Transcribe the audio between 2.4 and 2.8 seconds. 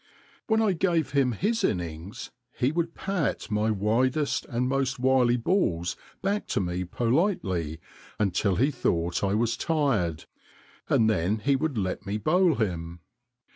he